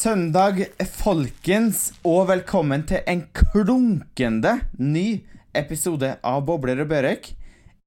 [0.00, 7.26] Søndag, folkens, og velkommen til en klunkende ny episode av Bobler og Børek.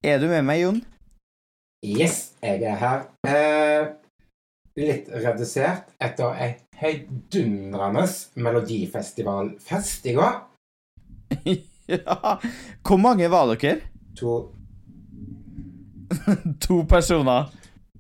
[0.06, 0.78] Er du med meg, Jon?
[1.82, 3.08] Yes, jeg er her.
[3.26, 3.88] Eh,
[4.78, 6.52] litt redusert etter ei
[6.84, 8.06] heidundrende
[8.46, 10.38] melodifestivalfest i går.
[11.96, 12.38] ja.
[12.86, 13.80] Hvor mange var dere?
[14.22, 14.38] To,
[16.68, 17.50] To personer.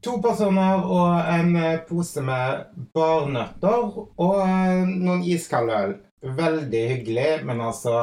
[0.03, 5.93] To personer og en eh, pose med barnøtter og eh, noen iskald øl.
[6.23, 7.93] Veldig hyggelig, men altså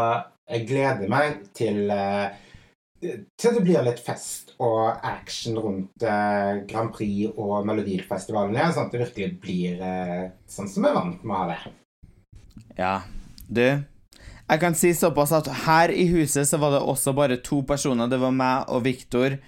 [0.51, 2.33] Jeg gleder meg til eh,
[3.01, 6.03] til det blir litt fest og action rundt
[6.69, 9.79] Grand Prix og Melodifestivalen igjen, sånn at det virkelig blir
[10.45, 11.73] sånn som vi er vant med å ha det.
[12.77, 12.93] Ja,
[13.49, 17.63] du Jeg kan si såpass at her i huset så var det også bare to
[17.65, 18.11] personer.
[18.11, 19.39] Det var meg og Viktor.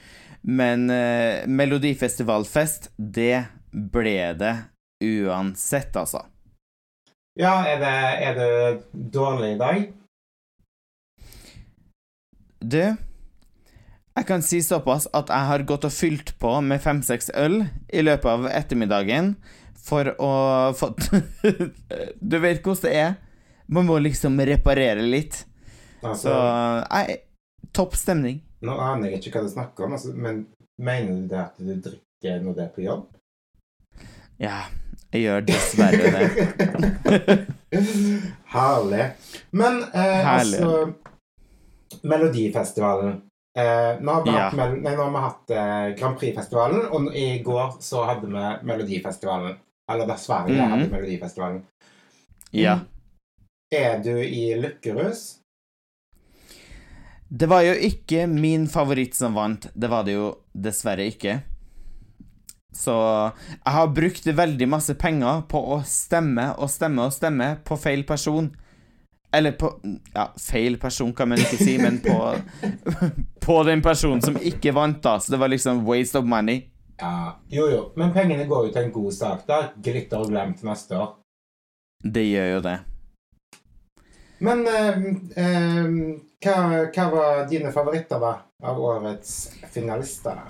[0.42, 4.56] Men eh, Melodifestivalfest, det ble det
[5.02, 6.24] uansett, altså.
[7.38, 7.94] Ja, er det,
[8.26, 9.84] er det dårlig i dag?
[12.62, 12.82] Du,
[14.12, 18.02] jeg kan si såpass at jeg har gått og fylt på med fem-seks øl i
[18.04, 19.32] løpet av ettermiddagen
[19.82, 20.32] for å
[20.76, 20.92] få
[22.30, 23.14] Du vet hvordan det er.
[23.72, 25.46] Man må liksom reparere litt.
[26.02, 27.22] Altså, Så jeg,
[27.72, 28.42] topp stemning.
[28.62, 30.44] Nå aner jeg ikke hva du snakker om, altså, men
[30.78, 33.08] mener du det at du drikker når du er på jobb?
[34.42, 34.60] Ja,
[35.12, 37.36] jeg gjør dessverre det.
[38.54, 39.08] Herlig.
[39.50, 40.62] Men eh, Herlig.
[40.62, 43.20] altså Melodifestivalen.
[43.58, 44.46] Eh, nå har vi Ja.
[44.48, 48.46] hatt, nei, nå har vi hatt eh, Grand Prix-festivalen, og i går så hadde vi
[48.66, 49.58] Melodifestivalen.
[49.90, 50.70] Eller dessverre Sverige -hmm.
[50.70, 51.62] hadde Melodifestivalen.
[52.50, 52.78] Ja.
[53.74, 55.41] Er du i lykkerus?
[57.32, 59.70] Det var jo ikke min favoritt som vant.
[59.72, 61.38] Det var det jo dessverre ikke.
[62.72, 67.78] Så jeg har brukt veldig masse penger på å stemme og stemme og stemme på
[67.80, 68.50] feil person.
[69.32, 69.70] Eller på
[70.12, 72.18] Ja, feil person kan man ikke si, men på
[73.46, 75.16] På den personen som ikke vant, da.
[75.16, 76.66] Så det var liksom waste of money.
[77.00, 77.40] Ja.
[77.48, 77.82] Jo, jo.
[77.96, 79.62] Men pengene går jo til en god sak, da.
[79.80, 81.14] Glitter og glemt neste år.
[82.04, 82.78] Det gjør jo det.
[84.42, 84.98] Men eh,
[85.38, 85.86] eh,
[86.42, 86.56] hva,
[86.90, 88.34] hva var dine favoritter, da?
[88.66, 90.40] Av årets finalister?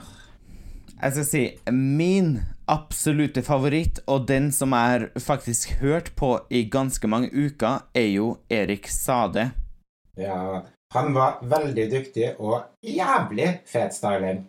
[1.02, 1.42] Jeg skal si
[1.74, 2.36] min
[2.70, 8.36] absolutte favoritt, og den som jeg faktisk hørt på i ganske mange uker, er jo
[8.48, 9.50] Erik Sade.
[10.16, 10.62] Ja,
[10.94, 14.46] han var veldig dyktig og jævlig fet styling.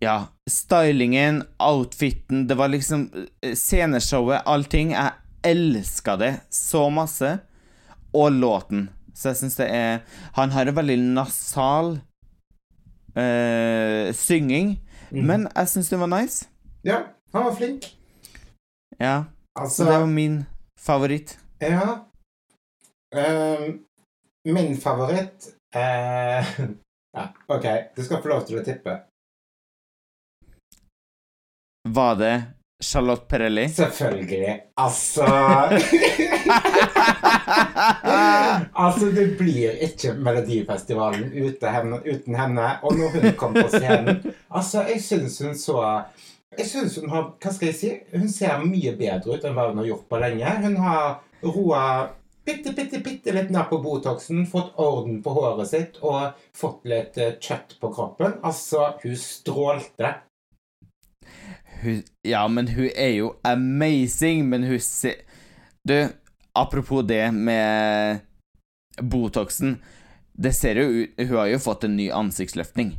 [0.00, 3.10] Ja, stylingen, outfiten, det var liksom
[3.44, 4.96] eh, sceneshowet, allting.
[4.96, 5.12] Jeg
[5.44, 7.38] elska det så masse.
[8.14, 8.88] Og låten.
[9.14, 10.00] Så jeg syns det er
[10.34, 11.98] Han har en veldig nasal
[13.16, 14.78] eh, synging,
[15.10, 15.22] mm.
[15.26, 16.48] men jeg syns det var nice.
[16.84, 17.02] Ja,
[17.34, 17.86] han var flink.
[19.00, 19.24] Ja,
[19.56, 20.44] Altså, så det var min
[20.80, 21.38] favoritt.
[21.60, 22.04] ja
[23.14, 23.84] Um,
[24.44, 25.46] Min favoritt
[25.76, 25.80] uh,
[27.16, 28.96] Ja, OK, du skal få lov til å tippe.
[31.88, 32.32] Var det
[32.82, 33.68] Charlotte Perelli?
[33.70, 34.56] Selvfølgelig.
[34.82, 35.26] Altså
[38.84, 42.68] Altså, det blir ikke Melodifestivalen uten henne.
[42.82, 45.78] Og når hun kom på scenen Altså, jeg syns hun så
[46.58, 47.94] Jeg syns hun har Hva skal jeg si?
[48.14, 50.58] Hun ser mye bedre ut enn hva hun har gjort på lenge.
[50.64, 51.06] Hun har
[51.44, 51.84] roa
[52.44, 57.18] bitte, bitte, bitte litt ned på Botoxen, fått orden på håret sitt og fått litt
[57.20, 58.38] eh, kjøtt på kroppen.
[58.44, 60.14] Altså, hun strålte.
[61.82, 65.24] Hun, ja, men hun er jo amazing, men hun ser
[65.84, 65.98] Du,
[66.54, 68.20] apropos det med
[69.00, 69.78] Botoxen.
[70.32, 72.94] Det ser jo ut Hun har jo fått en ny ansiktsløftning.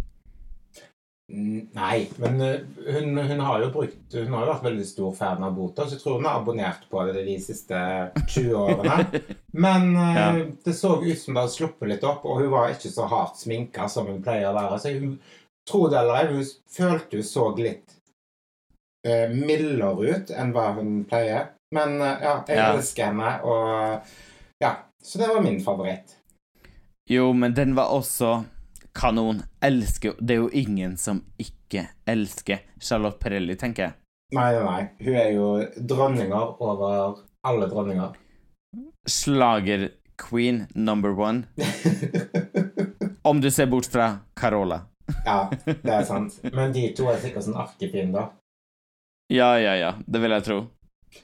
[1.33, 2.59] Mm, Nei, men uh,
[2.94, 5.95] hun, hun har jo brukt Hun har jo vært veldig stor fan av Botox.
[5.95, 7.80] Jeg tror hun har abonnert på det de siste
[8.27, 9.21] 20 årene.
[9.65, 10.27] Men uh, Ja.
[10.65, 13.41] det så ut som det hadde sluppet litt opp, og hun var ikke så hardt
[13.41, 14.77] sminka som hun pleier å være.
[14.83, 15.18] Så hun
[15.65, 16.45] tro det eller ei, hun
[16.77, 17.97] følte hun så litt
[19.07, 21.55] uh, mildere ut enn hva hun pleier.
[21.73, 22.73] Men uh, ja, jeg Ja.
[22.75, 24.01] elsker henne, og
[24.62, 24.75] ja.
[25.01, 26.15] Så det var min favoritt.
[27.09, 28.44] Jo, men den var også
[28.95, 29.44] kanon.
[29.62, 33.94] Elsker Det er jo ingen som ikke elsker Charlotte Perelli, tenker jeg.
[34.33, 34.89] Nei, nei, nei.
[35.06, 38.15] Hun er jo dronninger over alle dronninger.
[39.07, 41.44] Slager-queen number one.
[43.23, 44.81] Om du ser bort fra Carola.
[45.25, 46.39] Ja, det er sant.
[46.53, 48.31] Men de to er sikkert sånn arkefiender.
[49.33, 49.94] Ja, ja, ja.
[50.06, 50.57] Det vil jeg tro.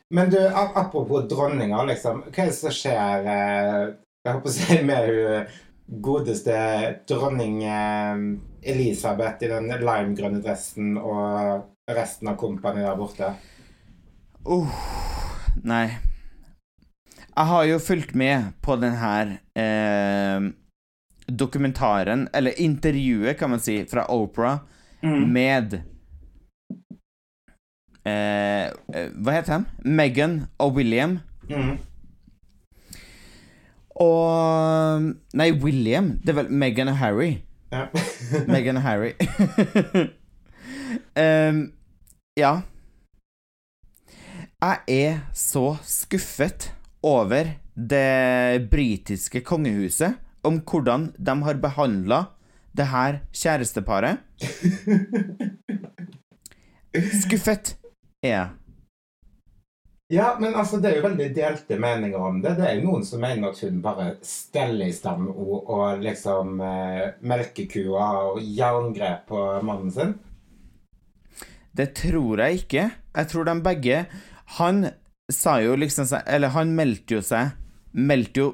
[0.09, 2.23] Men du, apropos dronninger, liksom.
[2.27, 3.83] Hva er det som skjer eh,
[4.25, 5.51] Jeg håper å si med hun
[6.01, 6.55] godeste
[7.09, 8.21] dronning eh,
[8.71, 13.33] Elisabeth i den limegrønne dressen og resten av kompaniet der borte?
[14.47, 14.77] uh,
[15.67, 15.89] Nei.
[17.31, 20.51] Jeg har jo fulgt med på den her eh,
[21.27, 24.59] dokumentaren, eller intervjuet, kan man si, fra Opera
[25.01, 25.33] Mm.
[25.33, 25.81] med
[28.05, 29.67] eh, eh, Hva heter han?
[29.85, 31.19] Meghan og William.
[31.49, 31.77] Mm.
[34.01, 35.07] Og
[35.37, 36.15] Nei, William.
[36.23, 37.31] Det er vel Meghan og Harry.
[37.71, 37.85] Ja.
[38.51, 39.13] Meghan og Harry.
[41.23, 41.63] um,
[42.37, 42.53] ja.
[44.61, 46.71] Jeg er så skuffet
[47.03, 50.13] over det britiske kongehuset
[50.43, 52.23] om hvordan de har behandla
[52.77, 54.17] det her kjæresteparet.
[57.23, 57.77] Skuffet
[58.21, 58.49] er.
[60.11, 62.57] Ja, men altså, det er jo veldig delte meninger om det.
[62.57, 66.59] Det er jo noen som mener at hun bare steller i stand og, og liksom
[66.67, 70.17] eh, melkekua og jerngrep på mannen sin.
[71.71, 72.89] Det tror jeg ikke.
[73.15, 74.01] Jeg tror de begge
[74.57, 74.85] Han
[75.31, 77.53] sa jo liksom Eller han meldte jo seg
[77.95, 78.49] Meldte jo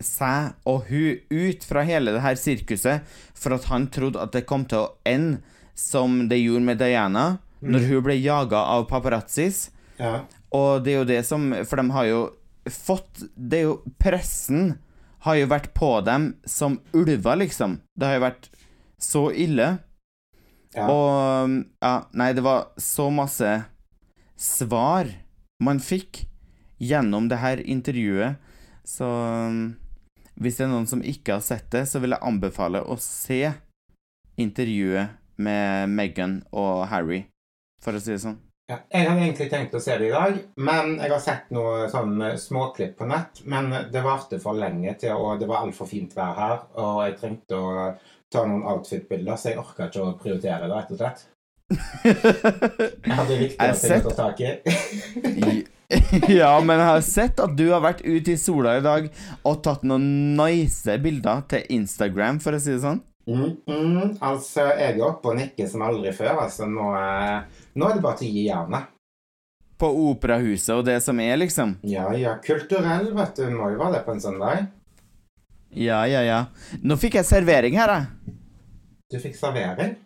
[0.00, 3.04] seg og hun ut fra hele det her sirkuset
[3.36, 5.40] for at han trodde at det kom til å ende
[5.78, 9.68] som det gjorde med Diana, når hun ble jaga av paparazzis.
[9.98, 10.24] Ja.
[10.54, 12.18] Og det er jo det som For de har jo
[12.66, 14.72] fått Det er jo Pressen
[15.22, 17.78] har jo vært på dem som ulver, liksom.
[17.96, 18.48] Det har jo vært
[19.00, 19.68] så ille.
[20.76, 20.88] Ja.
[20.90, 23.54] Og ja, nei, det var så masse
[24.36, 25.08] svar
[25.64, 26.26] man fikk
[26.82, 28.36] gjennom det her intervjuet,
[28.84, 29.08] så
[29.48, 29.60] um,
[30.34, 33.54] hvis det er noen som ikke har sett det, så vil jeg anbefale å se
[34.40, 37.24] intervjuet med Meghan og Harry,
[37.84, 38.40] for å si det sånn.
[38.64, 41.84] Ja, jeg hadde egentlig tenkt å se det i dag, men jeg har sett noe
[41.92, 43.42] sånn eh, småklipp på nett.
[43.44, 46.64] Men det varte for lenge til, og det var altfor fint vær her.
[46.80, 47.90] Og jeg trengte å
[48.32, 51.28] ta noen outfit-bilder, så jeg orka ikke å prioritere det, rett og slett.
[53.04, 55.54] Jeg hadde viktigere ting å ta tak i.
[56.40, 59.08] ja, men jeg har sett at du har vært ute i sola i dag
[59.44, 63.00] og tatt noen nice bilder til Instagram, for å si det sånn.
[63.24, 66.42] Mm, mm, altså, jeg er oppe og nikker som aldri før.
[66.44, 68.90] Altså, nå, eh, nå er det bare til å gi jernet.
[69.78, 71.76] På operahuset og det som er, liksom.
[71.82, 72.36] Ja, ja.
[72.44, 73.48] Kulturell, vet du.
[73.50, 74.68] Må jo være det på en søndag.
[75.74, 76.38] Ja, ja, ja.
[76.86, 78.36] Nå fikk jeg servering her, jeg.
[79.10, 79.96] Du fikk servering.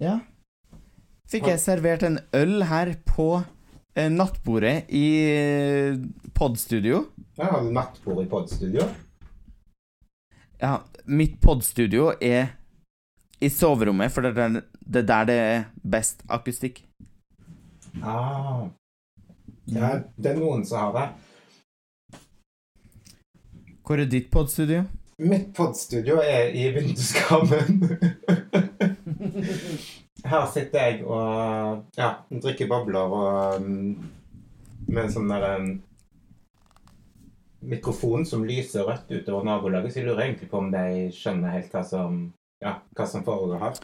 [0.00, 0.18] Ja.
[1.28, 3.28] Fikk jeg servert en øl her på
[3.96, 5.98] eh, nattbordet i eh,
[6.36, 7.04] podstudio.
[7.36, 8.86] Ja, har du nattbord i podstudio?
[10.62, 12.54] Ja, mitt podstudio er
[13.44, 16.84] i soverommet, for det er der det, er der det er best akustikk.
[18.02, 18.68] Ah.
[19.66, 21.08] Ja, det er noen som har det.
[23.86, 24.84] Hvor er ditt podstudio?
[25.18, 27.80] Mitt podstudio er i vinduskarmen.
[30.30, 34.10] Her sitter jeg og ja, drikker bobler og um,
[34.86, 35.68] med en sånn der en
[37.66, 41.72] mikrofon som lyser rødt utover nabolaget, så jeg lurer egentlig på om de skjønner helt
[41.74, 42.18] hva som,
[42.62, 43.74] ja, hva som foregår her.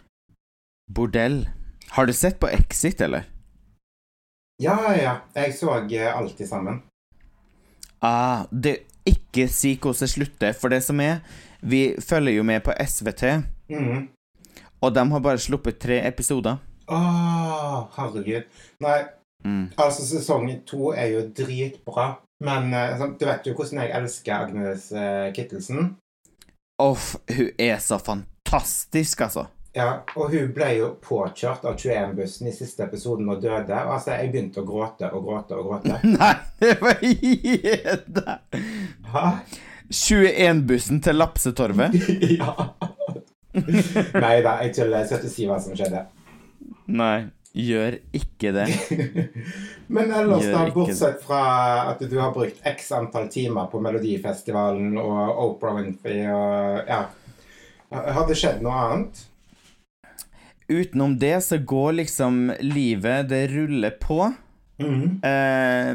[0.90, 1.48] Bordell.
[1.90, 3.24] Har du sett på Exit, eller?
[4.62, 5.16] Ja, ja.
[5.34, 6.82] Jeg så eh, alltid sammen.
[8.00, 8.76] Ah, det
[9.06, 11.20] Ikke si hvordan det slutter, for det som er
[11.62, 14.08] Vi følger jo med på SVT, Mhm.
[14.82, 16.56] og de har bare sluppet tre episoder.
[16.88, 18.42] Åh, herregud.
[18.80, 19.02] Nei,
[19.44, 19.70] Mm.
[19.78, 22.16] altså sesong to er jo dritbra.
[22.40, 25.96] Men eh, sånn, du vet jo hvordan jeg elsker Agnes eh, Kittelsen.
[26.80, 29.46] Uff, hun er så fantastisk, altså.
[29.72, 33.72] Ja, og hun ble jo påkjørt av 21-bussen i siste episoden og døde.
[33.72, 35.96] Og altså, jeg begynte å gråte og gråte og gråte.
[36.18, 38.34] Nei, det var gjedda!
[39.14, 39.28] Hæ?
[39.92, 41.96] 21-bussen til Lapsetorvet.
[42.40, 42.52] ja.
[43.52, 45.00] Nei da, jeg tuller.
[45.00, 46.04] Jeg skal ikke si hva som skjedde.
[46.92, 47.16] Nei,
[47.56, 48.68] gjør ikke det.
[49.94, 51.42] Men ellers, Gjør da, bortsett fra
[51.90, 57.04] at du har brukt x antall timer på Melodifestivalen og Oprah Winfrey og Ja.
[57.92, 59.28] Har det skjedd noe annet?
[60.72, 64.32] Utenom det så går liksom livet Det ruller på.
[64.82, 65.20] Mm.
[65.22, 65.90] Eh,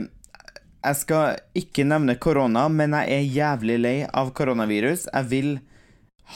[0.87, 5.07] jeg skal ikke nevne korona, men jeg er jævlig lei av koronavirus.
[5.11, 5.49] Jeg vil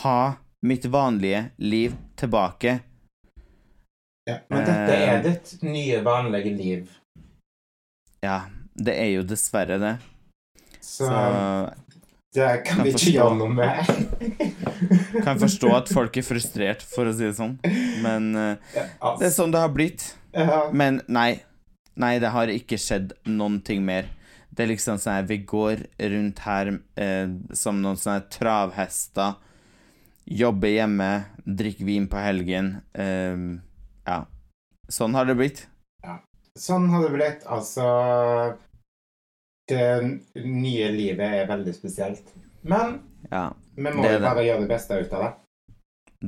[0.01, 0.17] ha
[0.65, 2.79] mitt vanlige liv tilbake.
[4.29, 5.09] Ja, men dette Eh.
[5.13, 6.89] er ditt nye, vanlige liv.
[8.21, 8.41] Ja,
[8.75, 9.95] det er jo dessverre det.
[10.81, 11.73] Så, Så
[12.33, 13.89] det kan kan vi ikke gjøre noe med.
[15.25, 17.57] kan forstå at folk er frustrert, for å si det sånn.
[18.03, 20.13] Men uh, Ja, det er sånn det har blitt.
[20.35, 20.67] ja.
[20.71, 21.41] Men nei.
[21.99, 24.07] Nei, det har ikke skjedd noen ting mer.
[24.51, 29.35] Det er liksom sånn at Vi går rundt her eh, som noen sånne travhester.
[30.31, 31.09] Jobber hjemme,
[31.43, 32.77] drikker vin på helgen.
[32.95, 33.43] Eh,
[34.07, 34.17] ja.
[34.91, 35.65] Sånn har det blitt.
[36.55, 37.45] sånn har det blitt.
[37.47, 37.85] Altså
[39.71, 42.33] Det nye livet er veldig spesielt.
[42.61, 42.99] Men
[43.31, 45.31] Ja, vi må Det jo bare gjøre det beste ut av det.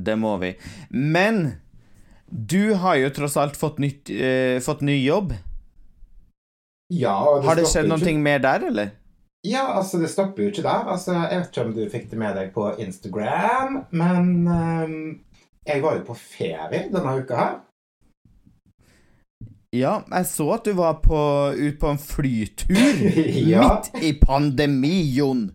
[0.08, 0.54] det må vi.
[0.90, 1.60] Men
[2.26, 5.34] du har jo tross alt fått, nytt, uh, fått ny jobb.
[6.92, 8.90] Ja, og Har det skjedd noe mer der, eller?
[9.44, 10.88] Ja, altså, det stopper jo ikke der.
[10.94, 14.94] Altså, jeg vet ikke om du fikk det med deg på Instagram, men um,
[15.68, 17.58] jeg var jo på ferie denne uka her.
[19.74, 21.18] Ja, jeg så at du var på,
[21.58, 22.76] ut på en flytur
[23.52, 23.64] Ja.
[23.90, 25.48] midt i pandemi, Jon.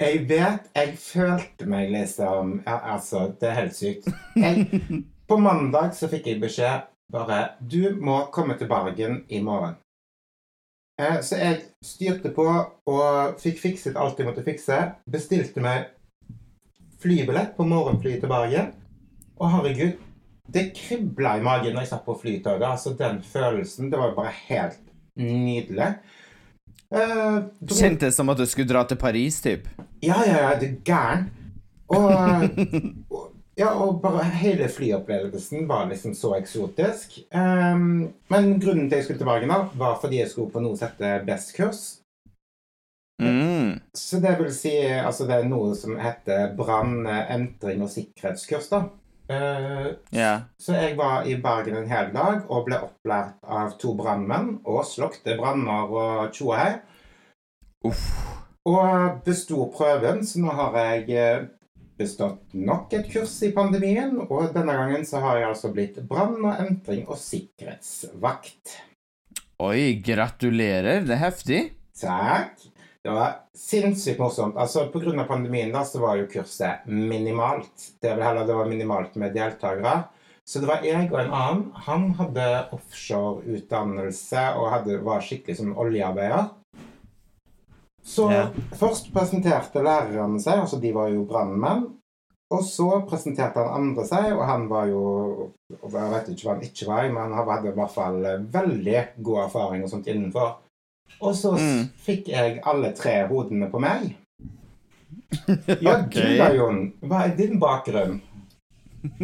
[0.00, 4.08] Jeg vet Jeg følte meg liksom ja, Altså, det er helt sykt.
[4.36, 4.66] Jeg,
[5.28, 9.76] på mandag så fikk jeg beskjed bare Du må komme til Bergen i morgen.
[11.00, 12.44] Eh, så jeg styrte på
[12.90, 14.76] og fikk fikset alt jeg måtte fikse.
[15.10, 15.86] Bestilte meg
[17.00, 18.72] flybillett på morgenflyet til Bergen.
[19.40, 19.94] Og herregud,
[20.52, 22.64] det kribla i magen når jeg satt på flytoget.
[22.66, 24.80] Altså, den følelsen Det var bare helt
[25.18, 25.90] nydelig.
[26.90, 29.68] Uh, dro- Kjentes som at du skulle dra til Paris, typ.
[30.02, 31.28] ja, ja, ja, det er gæren.
[31.90, 32.10] Og,
[33.10, 33.22] og,
[33.58, 37.18] ja, og bare hele flyopplevelsen var liksom så eksotisk.
[37.34, 40.62] Um, men grunnen til at jeg skulle til Bergen, da, var fordi jeg skulle på
[40.62, 41.82] noe som heter BEST-kurs.
[43.22, 43.80] Mm.
[43.94, 47.04] Så det vil si altså det er noe som heter brann-,
[47.34, 48.84] entring- og sikkerhetskurs, da.
[49.30, 50.40] Eh, yeah.
[50.58, 54.82] så jeg var i Bergen en hel dag og ble opplært av to brannmenn og
[54.88, 56.72] slokte branner og tjohei.
[58.66, 61.46] Og besto prøven, så nå har jeg eh,
[62.00, 64.18] bestått nok et kurs i pandemien.
[64.26, 68.80] Og denne gangen så har jeg altså blitt brann- og entring- og sikkerhetsvakt.
[69.60, 71.04] Oi, gratulerer.
[71.06, 71.62] Det er heftig.
[72.00, 72.69] Takk.
[73.04, 74.56] Det var sinnssykt morsomt.
[74.60, 77.86] Altså, av pandemien da, så var jo kurset minimalt.
[78.02, 80.02] Det heller det var minimalt med deltakere.
[80.44, 81.62] Så det var jeg og en annen.
[81.86, 86.50] Han hadde offshoreutdannelse og hadde, var skikkelig som oljearbeider.
[88.02, 88.48] Så Ja.
[88.74, 91.96] først presenterte lærerne seg, altså de var jo brannmenn.
[92.50, 96.64] Og så presenterte han andre seg, og han var jo Jeg vet ikke hva han
[96.66, 98.16] ikke var, men han hadde i hvert fall
[98.52, 100.56] veldig god erfaring og sånt innenfor.
[101.20, 101.88] Og så Mm.
[102.06, 104.16] fikk jeg alle tre hodene på meg.
[105.82, 106.32] Ja, okay.
[106.32, 106.92] du da, Jon.
[107.02, 108.20] Hva er din bakgrunn?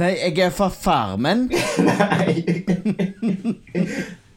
[0.00, 1.46] Nei, jeg er fra Farmen.
[1.90, 2.44] Nei.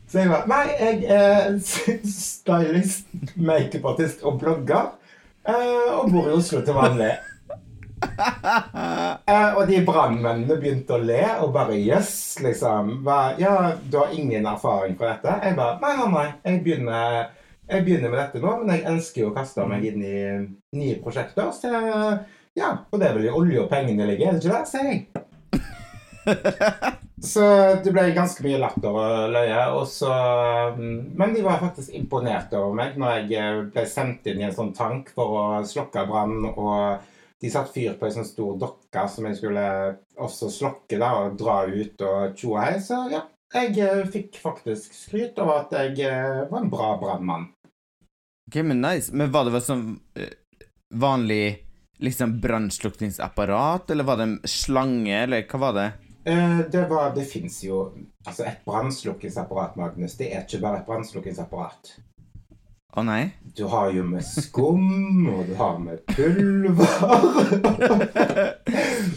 [0.10, 3.06] Så jeg var Nei, jeg er stylist,
[3.38, 4.90] makeupartist og blogger.
[5.48, 7.12] eh, Og bor i Oslo til vanlig.
[9.30, 12.90] Eh, Og de brannmennene begynte å le og bare Jøss, liksom.
[13.06, 13.54] Hva, ja,
[13.84, 15.36] du har ingen erfaring fra dette?
[15.46, 16.28] Jeg bare Nei, nei, nei.
[16.48, 17.30] Jeg begynner,
[17.70, 20.20] jeg begynner med dette nå, men jeg elsker jo å kaste meg inn i
[20.80, 21.52] nye prosjekter.
[21.56, 21.70] Så
[22.58, 24.66] ja, og det er vel i olje og pengene ligger, er det ikke det?
[24.72, 25.00] sier jeg.
[27.20, 27.44] Så
[27.84, 29.64] det ble ganske mye latter og løye.
[29.76, 30.10] Og så,
[30.78, 34.46] mm, men de var faktisk imponert over meg når jeg eh, ble sendt inn i
[34.48, 36.38] en sånn tank for å slokke brann.
[36.54, 37.04] Og
[37.42, 39.66] de satte fyr på en sånn stor dokke som jeg skulle
[40.20, 42.74] også slokke da, og dra ut og tjo og hei.
[42.84, 43.22] Så ja,
[43.56, 47.48] jeg eh, fikk faktisk skryt over at jeg eh, var en bra brannmann.
[48.50, 49.14] Ok, men nice.
[49.16, 50.34] Men var det sånn eh,
[51.00, 51.66] vanlig
[52.04, 55.90] liksom brannslukningsapparat, eller var det en slange, eller hva var det?
[56.30, 57.80] Det, var- det fins jo
[58.28, 61.94] Altså, et brannslukkingsapparat, Magnus, det er ikke bare et brannslukkingsapparat.
[63.00, 63.32] Å nei?
[63.60, 66.86] Du har jo med skum, og du har med pulver.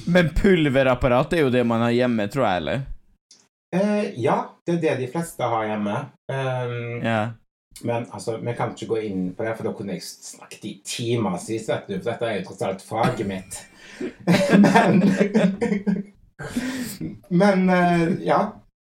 [0.14, 2.80] Men pulverapparat er jo det man har hjemme, tror jeg, eller?
[3.76, 4.34] eh, ja,
[4.66, 5.94] det er det de fleste har hjemme.
[6.26, 7.20] Um, Ja.
[7.87, 10.72] Men altså, vi kan ikke gå inn på det, for da kunne jeg snakket i
[10.84, 11.94] timevis, vet du.
[12.00, 13.62] For dette er jo tross alt faget mitt.
[14.66, 15.06] men
[17.42, 18.42] Men eh, ja.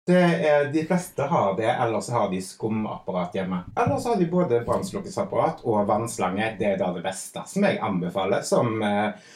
[0.06, 3.64] Er, de fleste har det, eller så har de skumapparat hjemme.
[3.75, 6.52] Eller så har de både brannslukkingsapparat og vannslange.
[6.60, 9.32] Det er da det beste, som jeg anbefaler som eh,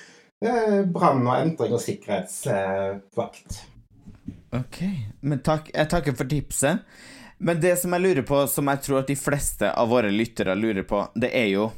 [0.46, 3.64] eh, brann- og entring- og sikkerhetsvakt.
[4.54, 4.78] Ok,
[5.20, 6.86] men takk, jeg takker for tipset.
[7.42, 10.54] Men det som jeg lurer på, som jeg tror at de fleste av våre lyttere
[10.54, 11.70] lurer på, det er jo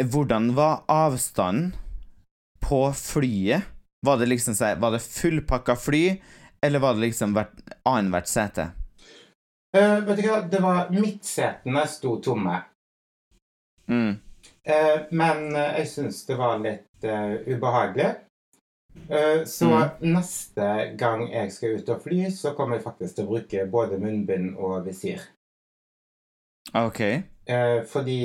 [0.00, 1.74] Hvordan var avstanden
[2.64, 3.66] på flyet?
[4.06, 6.04] Var det liksom sånn Var det fullpakka fly,
[6.66, 7.52] eller var det liksom hvert,
[7.82, 8.70] annethvert sete?
[9.76, 12.56] Uh, vet du hva, det var midtsetene sto tomme.
[13.90, 14.16] Mm.
[14.68, 18.10] Uh, men uh, jeg syns det var litt eh, ubehagelig.
[19.08, 19.68] Eh, så
[20.02, 20.64] neste
[20.98, 24.56] gang jeg skal ut og fly, så kommer jeg faktisk til å bruke både munnbind
[24.58, 25.22] og visir.
[26.76, 27.00] Ok.
[27.90, 28.16] Fordi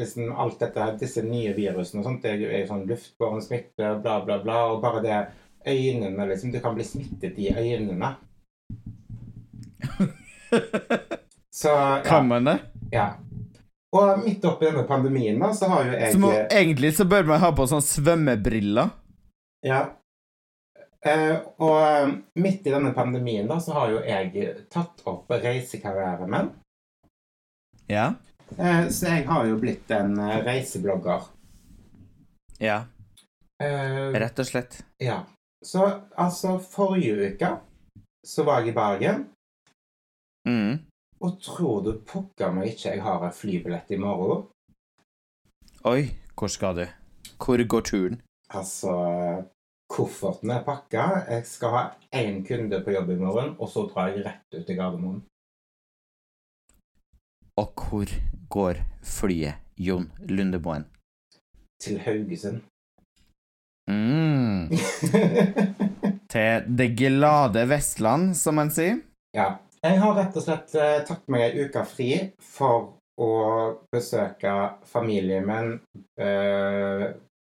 [0.00, 4.16] liksom alt dette, disse nye virusene og sånt, det er jo sånn luftbåren smitte, bla,
[4.24, 4.56] bla, bla.
[4.72, 5.18] Og bare det
[5.66, 8.14] øynene liksom Du kan bli smittet i øynene.
[11.50, 12.02] Så ja.
[12.04, 12.58] Kan man det?
[12.92, 13.08] ja.
[13.92, 17.24] Og midt oppi denne pandemien, da, så har jo jeg Så må, egentlig så bør
[17.26, 18.92] man ha på sånn svømmebriller.
[19.66, 19.80] Ja.
[21.02, 26.30] Eh, og eh, midt i denne pandemien, da, så har jo jeg tatt opp reisekarrieren
[26.30, 26.52] min.
[27.90, 28.12] Ja.
[28.54, 31.26] Eh, så jeg har jo blitt en eh, reiseblogger.
[32.62, 32.84] Ja.
[33.58, 34.84] Eh, Rett og slett.
[35.02, 35.24] Ja.
[35.62, 35.82] Så
[36.16, 37.50] altså, forrige uke
[38.26, 39.26] så var jeg i Bergen,
[40.46, 40.74] Mm.
[41.20, 44.46] og tror du pokker meg ikke jeg har en flybillett i morgen?
[45.84, 46.02] Oi,
[46.38, 46.86] hvor skal du?
[47.44, 48.22] Hvor går turen?
[48.50, 48.92] Altså,
[49.90, 51.04] kofferten er pakka.
[51.28, 54.66] Jeg skal ha én kunde på jobb i morgen, og så drar jeg rett ut
[54.66, 55.20] til Gardermoen.
[57.56, 58.08] Og hvor
[58.50, 58.74] går
[59.04, 60.84] flyet, Jon Lundeboen?
[61.80, 62.60] Til Haugesund.
[63.88, 64.68] Mm.
[66.30, 69.00] Til det glade Vestland, som man sier.
[69.36, 69.56] ja.
[69.80, 72.08] Jeg har rett og slett eh, tatt meg ei uke fri
[72.44, 73.28] for å
[73.88, 74.52] besøke
[74.84, 75.70] familien min
[76.20, 77.04] øh,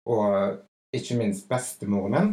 [0.08, 2.32] og ikke minst bestemoren min,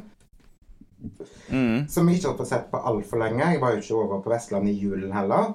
[1.52, 1.88] Mm.
[1.92, 3.44] som jeg ikke har fått sett på altfor lenge.
[3.54, 5.54] Jeg var jo ikke over på Vestlandet i julen heller.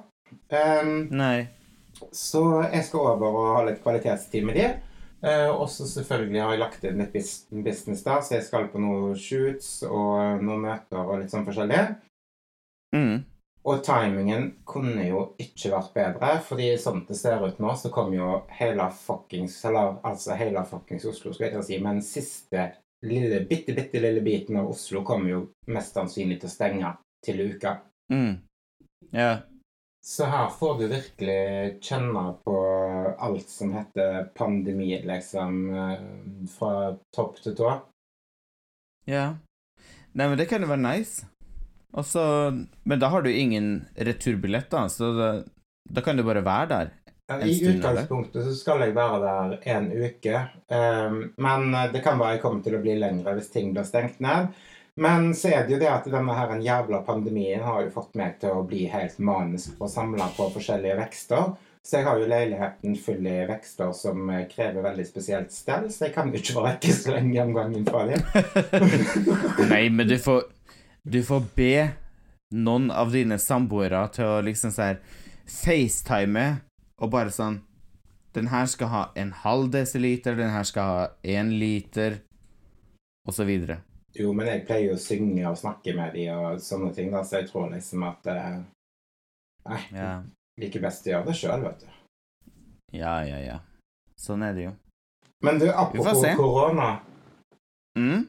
[0.53, 1.47] Um, Nei.
[2.13, 4.69] Så jeg skal over og ha litt kvalitetstid med de.
[5.25, 7.15] Eh, og så selvfølgelig har jeg lagt inn litt
[7.65, 11.81] business da, så jeg skal på noen shoots og noen møter og litt sånn forskjellig.
[12.95, 13.23] Mm.
[13.65, 18.19] Og timingen kunne jo ikke vært bedre, fordi sånn det ser ut nå, så kommer
[18.19, 18.27] jo
[18.59, 22.67] hele fuckings Eller altså hele fuckings Oslo, skal jeg ikke si, men siste
[23.05, 25.41] lille, bitte, bitte lille biten av Oslo kommer jo
[25.73, 26.93] mest sannsynlig til å stenge
[27.25, 27.79] til uka.
[28.13, 28.37] Mm.
[29.17, 29.31] Ja.
[30.07, 32.57] Så her får du virkelig kjenne på
[33.17, 36.03] alt som heter pandemi, liksom, eh,
[36.57, 37.71] fra topp til tå.
[39.09, 39.23] Ja.
[40.11, 41.25] Nei, men det kan jo være nice.
[41.97, 42.25] Og så
[42.83, 45.31] Men da har du ingen returbillett, da, så da,
[45.89, 46.93] da kan du bare være der.
[47.33, 52.35] En I utgangspunktet så skal jeg være der en uke, um, men det kan være
[52.35, 54.53] jeg kommer til å bli lengre hvis ting blir stengt ned.
[54.95, 58.13] Men så er det jo det at denne her en jævla pandemien har jo fått
[58.15, 61.49] meg til å bli helt manisk på å samle på forskjellige vekster.
[61.85, 66.07] Så jeg har jo leiligheten full i vekster som eh, krever veldig spesielt stell, så
[66.07, 68.23] jeg kan jo ikke være vekke så lenge om gangen fra dem.
[69.73, 70.47] Nei, men du får
[71.05, 71.75] Du får be
[72.57, 74.97] noen av dine samboere til å liksom sånn
[75.45, 76.45] FaceTime
[76.97, 77.59] og bare sånn
[78.33, 82.17] Den her skal ha en halv desiliter, den her skal ha én liter,
[83.27, 83.77] og så videre.
[84.15, 87.23] Jo, men jeg pleier jo å synge og snakke med de og sånne ting, da,
[87.27, 88.57] så jeg tror liksom at eh,
[89.65, 90.09] Nei, Ja,
[90.61, 91.89] like best å gjøre det sjøl, vet du.
[92.95, 93.39] ja, ja.
[93.43, 93.59] ja.
[94.15, 94.75] Sånn er det jo.
[95.43, 96.93] Men du, apropos korona
[97.95, 98.25] Mm?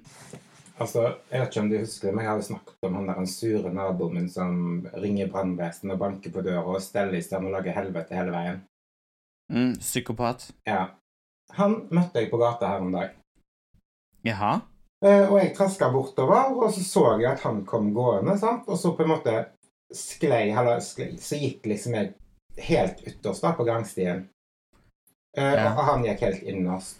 [0.78, 3.18] Altså, Jeg vet ikke om du husker men jeg har jo snakket om han der
[3.18, 4.58] den sure naboen min som
[4.94, 8.60] ringer brannvesenet og banker på døra og steller i stand og lager helvete hele veien.
[9.52, 10.50] Mm, psykopat.
[10.68, 10.84] Ja.
[11.58, 13.14] Han møtte jeg på gata her en dag.
[14.26, 14.52] Jaha?
[15.04, 18.38] Eh, og jeg traska bortover, og så så jeg at han kom gående.
[18.40, 18.64] sant?
[18.68, 19.34] Og så på en måte
[19.92, 22.14] sklei, eller sklei Så gikk liksom jeg
[22.58, 24.28] helt ytterst da, på gangstien.
[25.36, 25.74] Eh, Ja.
[25.76, 26.96] Og han gikk helt innerst.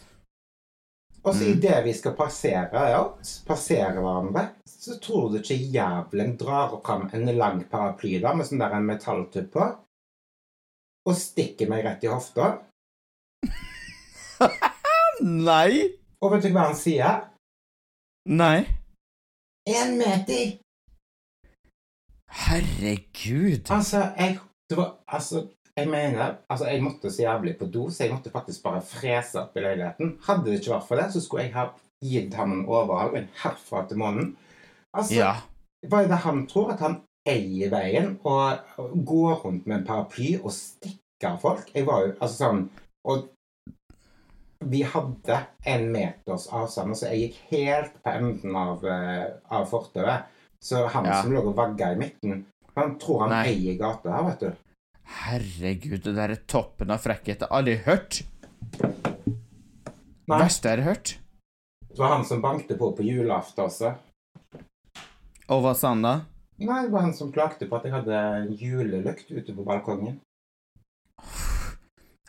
[1.25, 1.53] Og så Mm.
[1.57, 3.01] idet vi skal passere, ja,
[3.47, 8.59] passere hverandre, så tror du ikke jævelen drar fram en lang paraply da, med sånn
[8.61, 9.65] der en metalltupp på,
[11.07, 12.63] og stikker meg rett i hofta.
[15.23, 15.97] Nei!
[16.23, 17.25] Og vet du hva han sier?
[18.27, 18.67] Nei.
[19.67, 20.59] En meter!
[22.47, 23.71] Herregud.
[23.71, 24.39] Altså, jeg
[24.71, 28.31] det var, altså, jeg mener Altså, jeg måtte så jævlig på do, så jeg måtte
[28.31, 30.17] faktisk bare frese opp i leiligheten.
[30.27, 31.69] Hadde det ikke vært for det, så skulle jeg ha
[32.05, 34.37] gitt ham en overhaling herfra til månen.
[34.95, 35.33] Altså, Ja.
[35.87, 36.73] hva er det han tror?
[36.73, 38.59] At han eier veien og
[39.07, 41.71] går rundt med en paraply og stikker folk?
[41.75, 42.69] Jeg var jo altså sånn
[43.07, 43.29] Og
[44.61, 50.25] vi hadde en meters avstand, så jeg gikk helt på enden av, eh, av fortauet.
[50.63, 51.23] Så han Ja.
[51.23, 52.45] som lå og vagga i midten,
[52.77, 53.47] han tror han Nei.
[53.53, 54.53] eier gata her, vet du.
[55.05, 57.39] Herregud, det der er toppen av frekkhet.
[57.41, 58.23] Jeg har aldri hørt.
[60.29, 61.19] Nei, Verste jeg har hørt.
[61.89, 63.95] det var han som bankte på på julaften også.
[65.49, 66.21] Og hva sa han da?
[66.59, 70.21] Nei, det var han som klagde på at jeg hadde julelykt ute på balkongen.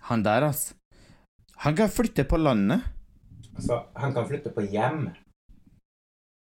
[0.08, 0.74] Han der, altså.
[1.65, 2.82] Han kan flytte på landet.
[3.58, 5.08] Altså, han kan flytte på hjem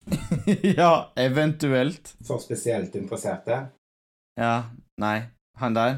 [0.76, 2.16] ja, eventuelt.
[2.26, 3.66] for spesielt interesserte.
[4.38, 5.22] Ja, nei.
[5.58, 5.96] Han der,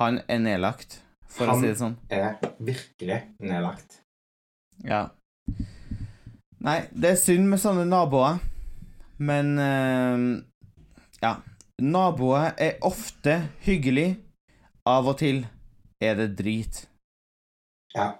[0.00, 0.98] han er nedlagt,
[1.30, 1.94] for Han- å si det sånn.
[2.10, 4.00] Er virkelig nedlagt.
[4.84, 5.10] Ja.
[6.60, 8.40] Nei, det er synd med sånne naboer,
[9.18, 10.42] men uh,
[11.22, 11.36] Ja.
[11.80, 14.18] Naboer er ofte hyggelig.
[14.88, 15.46] Av og til
[16.02, 16.82] er det drit.
[17.94, 18.10] Ja.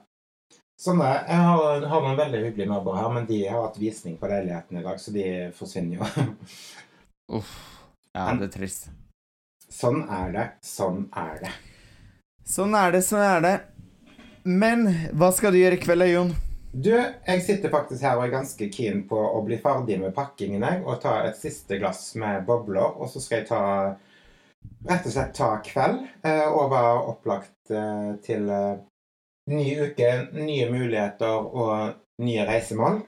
[0.81, 4.15] Sånn er, Jeg har, har noen veldig hyggelige naboer her, men de har hatt visning
[4.17, 6.25] på leiligheten i dag, så de forsvinner jo.
[7.37, 7.51] Uff.
[8.17, 8.89] Ja, det er trist.
[9.69, 10.47] Sånn er det.
[10.65, 11.53] Sånn er det.
[12.49, 13.55] Sånn er det, sånn er det.
[14.49, 16.33] Men hva skal du gjøre i kveld, Jon?
[16.73, 20.65] Du, jeg sitter faktisk her og er ganske keen på å bli ferdig med pakkingen
[20.65, 22.97] jeg, og ta et siste glass med bobler.
[22.97, 23.63] Og så skal jeg ta
[24.89, 28.79] rett og slett ta kveld eh, og være opplagt eh, til eh,
[29.51, 33.01] ny uke, nye muligheter og nye reisemål.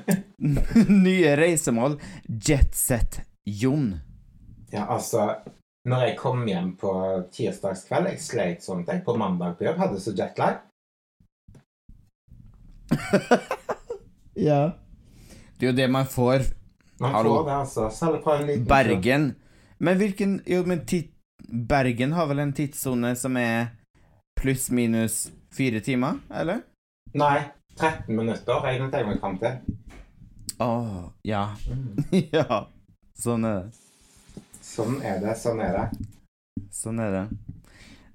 [1.04, 1.98] Nye reisemål.
[2.48, 3.90] Jetset Jon.
[4.72, 5.34] Ja, altså
[5.84, 6.92] Når jeg kom hjem på
[7.34, 10.62] tirsdagskveld Jeg sleit sånn tenk jeg på mandag på jobb hadde så jetlag.
[14.40, 14.70] Ja.
[15.58, 16.46] Det er jo det man får.
[17.00, 17.34] Man Hallo.
[17.34, 17.88] får det, altså.
[17.92, 18.64] Selv på en liten.
[18.64, 19.26] Bergen.
[19.78, 20.80] Men hvilken Jo, men
[21.68, 23.74] Bergen har vel en tidssone som er
[24.40, 26.62] pluss minus fire timer, eller?
[27.18, 27.38] Nei,
[27.76, 29.78] 13 minutter regnet jeg meg fram til.
[30.60, 30.72] Å,
[31.24, 31.44] ja.
[32.36, 32.64] ja.
[33.16, 33.86] Sånn er det.
[34.64, 35.34] Sånn er det.
[35.40, 35.86] Sånn er det.
[36.72, 37.24] Sånn er det.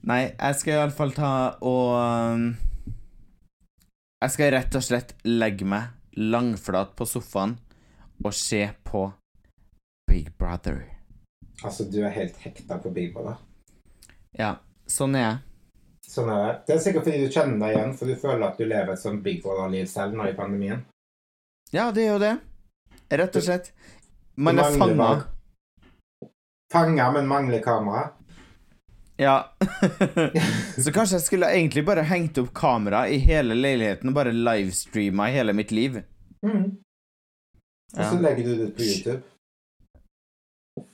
[0.05, 1.29] Nei, jeg skal iallfall ta
[1.65, 2.43] og um,
[4.21, 7.57] Jeg skal rett og slett legge meg langflat på sofaen
[8.23, 9.07] og se på
[10.07, 10.85] Big Brother.
[11.65, 13.41] Altså, du er helt hekta på Big Brother.
[14.37, 14.55] Ja,
[14.87, 15.41] sånn er jeg.
[16.15, 16.51] Sånn er det.
[16.67, 19.01] Det er sikkert fordi du kjenner deg igjen, for du føler at du lever et
[19.01, 20.85] sånt Big Brother-liv selv nå i pandemien.
[21.75, 22.35] Ja, det er jo det.
[23.19, 23.71] Rett og slett.
[24.39, 25.09] Man er fanga.
[26.71, 28.05] Fanga, men mangler kamera.
[29.19, 29.35] Ja.
[30.83, 35.29] Så kanskje jeg skulle egentlig bare hengt opp kamera i hele leiligheten og bare livestreama
[35.31, 36.01] hele mitt liv.
[36.45, 36.65] Mm.
[37.95, 38.21] Og så Ja.
[38.21, 39.21] legger du det på YouTube.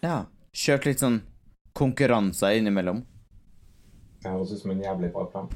[0.05, 0.25] ja.
[0.53, 1.21] Kjørt litt sånn
[1.73, 3.05] konkurranser innimellom.
[4.23, 5.47] Det høres ut som en jævlig bra plan.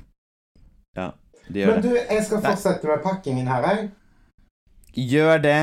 [0.98, 1.10] Ja,
[1.48, 1.74] det gjør det.
[1.76, 3.90] Men du, jeg skal fortsette med pakkingen her, jeg.
[5.12, 5.60] Gjør det.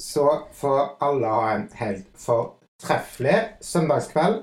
[0.00, 4.42] Så får alle ha en helt fortreffelig søndagskveld.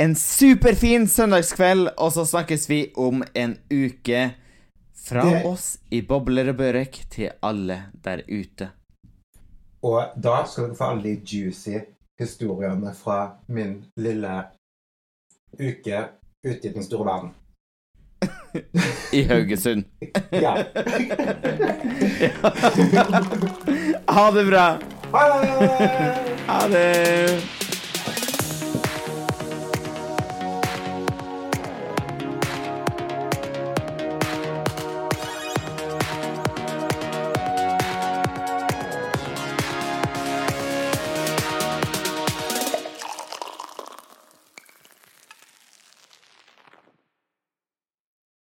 [0.00, 4.34] En superfin søndagskveld, og så snakkes vi om en uke.
[5.04, 8.70] Fra Det- oss i Bobler og Børek til alle der ute.
[9.82, 11.78] Og da skal dere få alle de juicy
[12.18, 14.44] historiene fra min lille
[15.60, 15.98] uke
[16.44, 17.30] ute i den store verden.
[19.12, 19.84] I Haugesund.
[20.30, 20.64] Ja.
[24.06, 24.78] ha det bra.
[25.12, 25.48] Ha det!
[26.46, 27.63] Ha det.